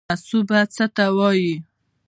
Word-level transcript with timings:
مصوبه 0.09 0.59
څه 0.75 0.85
ته 0.95 1.05
وایي؟ 1.17 1.53